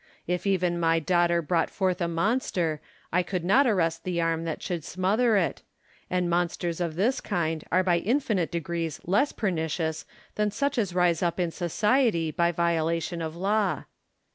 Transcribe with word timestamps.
If 0.25 0.47
even 0.47 0.79
my 0.79 0.97
daughter 0.97 1.43
brought 1.43 1.69
forth 1.69 2.01
a 2.01 2.07
monster, 2.07 2.81
I 3.13 3.21
could 3.21 3.43
not 3.45 3.67
arrest 3.67 4.03
the 4.03 4.19
arm 4.19 4.45
that 4.45 4.63
should 4.63 4.83
smother 4.83 5.37
it: 5.37 5.61
and 6.09 6.27
monsters 6.27 6.81
of 6.81 6.95
this 6.95 7.21
kind 7.21 7.63
are 7.71 7.83
by 7.83 7.99
infinite 7.99 8.49
degrees 8.49 8.99
less 9.05 9.31
pernicious 9.31 10.07
than 10.33 10.49
such 10.49 10.79
as 10.79 10.95
rise 10.95 11.21
up 11.21 11.39
in 11.39 11.51
society 11.51 12.31
by 12.31 12.51
violation 12.51 13.21
of 13.21 13.35
law. 13.35 13.83